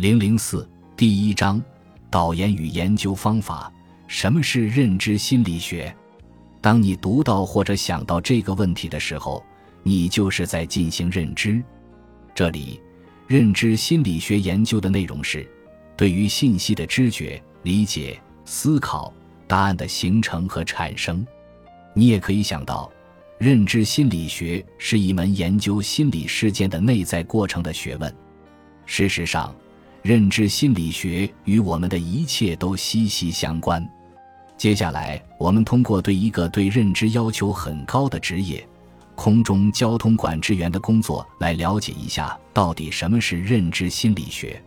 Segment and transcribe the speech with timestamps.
[0.00, 1.62] 零零四第一章：
[2.08, 3.70] 导言与研究方法。
[4.06, 5.94] 什么是认知心理学？
[6.62, 9.44] 当你读到或者想到这个问题的时候，
[9.82, 11.62] 你就是在进行认知。
[12.34, 12.80] 这里，
[13.26, 15.46] 认知心理学研究的内容是
[15.98, 19.12] 对于信息的知觉、理解、思考、
[19.46, 21.22] 答案的形成和产生。
[21.92, 22.90] 你也可以想到，
[23.36, 28.10] 认知心理学是一门研究心理事件的内在过程的学问。
[28.86, 29.54] 事实上，
[30.02, 33.86] 认知心理学与我们的一切都息息相关。
[34.56, 38.66] 接下来，我们通过对一个对认知要求很高的职业——
[39.14, 44.62] 空中交通管制员的工作来了解一下，到底什么是认知心理学。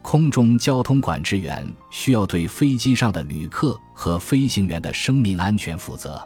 [0.00, 6.20] 空中交通管制员需要对飞机上的旅客和飞行员的生命安全负责，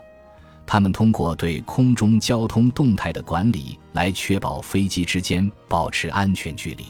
[0.67, 6.87] 他们通过对空中交通动态的管理来确保飞机之间保持安全距离。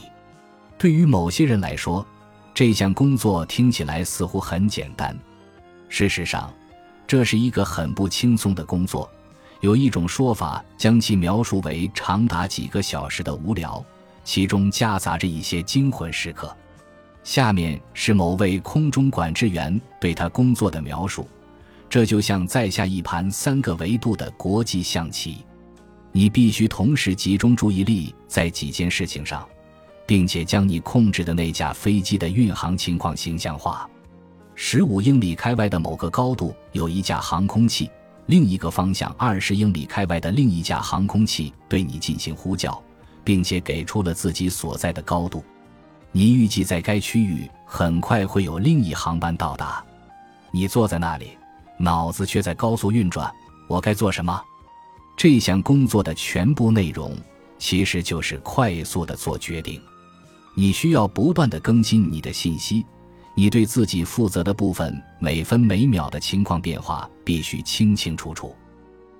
[0.77, 2.05] 对于某些人来说，
[2.53, 5.17] 这项工作听起来似乎很简单。
[5.89, 6.53] 事实上，
[7.07, 9.09] 这是一个很不轻松的工作。
[9.61, 13.83] 有一种说法将其描述为长达几个小时的无聊，
[14.23, 16.55] 其中夹杂着一些惊魂时刻。
[17.23, 21.27] 下面是某位空中管制员对他工作的描述：
[21.89, 25.43] 这就像在下一盘三个维度的国际象棋，
[26.11, 29.47] 你必须同时集中注意力在几件事情上，
[30.07, 33.87] 并且将你控制的那架飞机的运航情况形象化。
[34.55, 37.91] 十五英里开外的某个高度有一架航空器，
[38.25, 42.81] 另一个方向二十英里开外的另一架航空器对你进行呼叫，
[43.23, 45.43] 并且给出了自己所在的高度。
[46.11, 49.85] 你预计在该区域很快会有另一航班到达。
[50.49, 51.37] 你坐在那里，
[51.77, 53.31] 脑子却在高速运转。
[53.67, 54.41] 我该做什么？
[55.17, 57.15] 这项工作的全部内容
[57.59, 59.79] 其实就是快速的做决定。
[60.59, 62.83] 你需要不断的更新你的信息。
[63.35, 68.55] 你对自己负责的部分每分每秒的情况变化必须清清楚楚。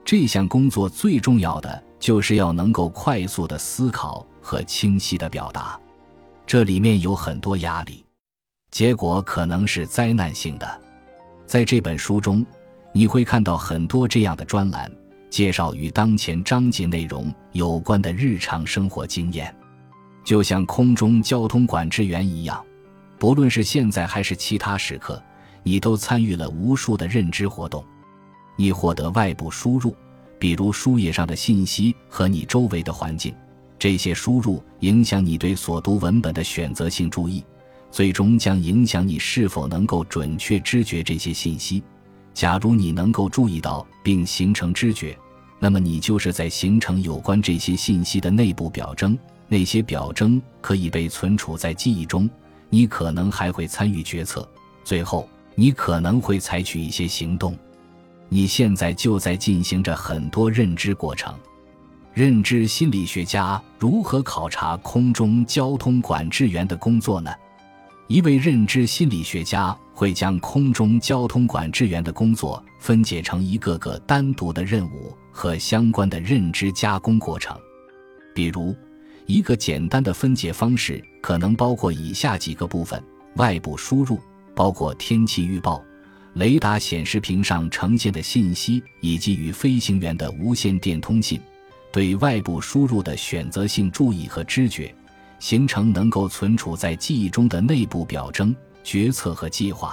[0.04, 5.80] 这项工作最重要的就是要能够快速的思考和清晰的表达，
[6.48, 8.04] 这里面有很多压力，
[8.72, 10.82] 结果可能是灾难性的。
[11.46, 12.44] 在这本书中，
[12.92, 14.92] 你会看到很多这样的专栏，
[15.30, 19.56] 介绍与当前章节内容有关的日常生活经验，
[20.28, 22.62] 就像空中交通管制员一样。
[23.18, 25.24] 不论是现在还是其他时刻，
[25.64, 27.82] 你都参与了无数的认知活动。
[28.58, 29.96] 你获得外部输入，
[30.38, 33.34] 比如书页上的信息和你周围的环境，
[33.80, 37.42] 这些输入影响你对所读文本的选择性注意，
[37.90, 41.82] 最终将影响你是否能够准确知觉这些信息。
[42.34, 45.18] 假如你能够注意到并形成知觉，
[45.58, 49.18] 那么你就是在形成有关这些信息的内部表征。
[49.48, 52.30] 那些表征可以被存储在记忆中。
[52.70, 54.46] 你可能还会参与决策，
[54.84, 57.58] 最后你可能会采取一些行动。
[58.28, 61.34] 你现在就在进行着很多认知过程。
[62.14, 67.32] 认知心理学家如何考察空中交通管制员的工作呢？
[68.08, 77.58] 一位认知心理学家会将空中交通管制员的工作分解成一个个单独的任务和相关的认知加工过程，
[78.36, 78.76] 比如。
[79.28, 83.02] 一个简单的分解方式可能包括以下几个部分：
[83.36, 84.18] 外部输入，
[84.56, 85.84] 包括天气预报、
[86.36, 91.38] 雷达显示屏上呈现的信息以及与飞行员的无线电通信；
[91.92, 94.96] 对外部输入的选择性注意和知觉，
[95.40, 99.90] 形成能够存储在记忆中的内部表征、决策和计划；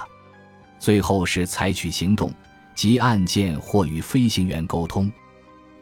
[0.79, 2.31] 最后是采取行动，
[2.73, 5.11] 即按键或与飞行员沟通。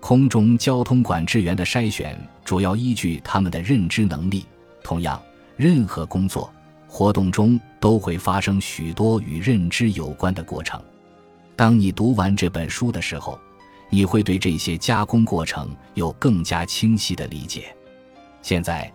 [0.05, 4.45] 空中交通管制员的筛选主要依据他们的认知能力。
[4.83, 5.17] 同样，
[5.55, 6.53] 任何工作
[6.89, 10.77] 活动中都会发生许多与认知有关的过程。
[11.55, 13.39] 当你读完这本书的时候，
[13.89, 17.73] 你会对这些加工过程有更加清晰的理解。
[18.41, 18.91] 现在，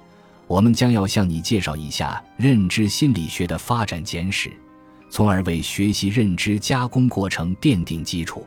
[0.47, 4.53] 我们将要向你介绍一下认知心理学的发展简史，
[5.09, 8.47] 从而为学习认知加工过程奠定基础。